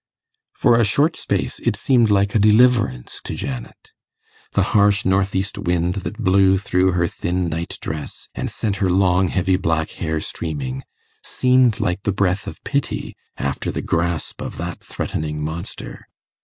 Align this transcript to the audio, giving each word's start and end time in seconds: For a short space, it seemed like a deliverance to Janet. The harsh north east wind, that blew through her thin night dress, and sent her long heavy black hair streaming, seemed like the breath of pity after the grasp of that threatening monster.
For 0.53 0.79
a 0.79 0.83
short 0.83 1.15
space, 1.15 1.59
it 1.59 1.75
seemed 1.75 2.09
like 2.09 2.33
a 2.33 2.39
deliverance 2.39 3.21
to 3.23 3.35
Janet. 3.35 3.91
The 4.53 4.63
harsh 4.73 5.05
north 5.05 5.35
east 5.35 5.59
wind, 5.59 5.97
that 5.97 6.17
blew 6.17 6.57
through 6.57 6.93
her 6.93 7.05
thin 7.05 7.49
night 7.49 7.77
dress, 7.81 8.27
and 8.33 8.49
sent 8.49 8.77
her 8.77 8.89
long 8.89 9.27
heavy 9.27 9.57
black 9.57 9.91
hair 9.91 10.19
streaming, 10.19 10.85
seemed 11.21 11.79
like 11.79 12.01
the 12.01 12.11
breath 12.11 12.47
of 12.47 12.63
pity 12.63 13.15
after 13.37 13.71
the 13.71 13.83
grasp 13.83 14.41
of 14.41 14.57
that 14.57 14.83
threatening 14.83 15.39
monster. 15.43 16.07